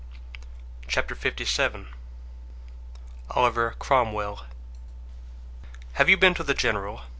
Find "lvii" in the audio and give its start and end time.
1.13-1.85